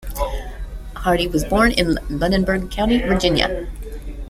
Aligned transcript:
Hardy 0.95 1.27
was 1.27 1.45
born 1.45 1.73
in 1.73 1.99
Lunenburg 2.09 2.71
County, 2.71 2.97
Virginia. 3.03 3.67